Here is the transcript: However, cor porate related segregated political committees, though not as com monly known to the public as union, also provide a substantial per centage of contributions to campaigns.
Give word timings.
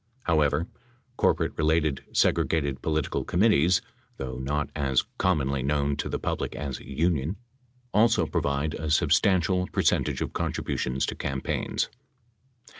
However, 0.23 0.65
cor 1.15 1.35
porate 1.35 1.55
related 1.59 2.03
segregated 2.11 2.81
political 2.81 3.23
committees, 3.23 3.83
though 4.17 4.39
not 4.39 4.71
as 4.75 5.03
com 5.19 5.37
monly 5.37 5.63
known 5.63 5.95
to 5.97 6.09
the 6.09 6.17
public 6.17 6.55
as 6.55 6.79
union, 6.79 7.35
also 7.93 8.25
provide 8.25 8.73
a 8.73 8.89
substantial 8.89 9.67
per 9.67 9.83
centage 9.83 10.19
of 10.21 10.33
contributions 10.33 11.05
to 11.05 11.13
campaigns. 11.13 11.87